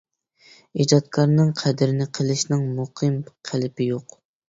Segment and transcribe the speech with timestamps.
[0.85, 4.23] ئىجادكارنىڭ قەدرىنى قىلىشنىڭ مۇقىم قېلىپى يوق.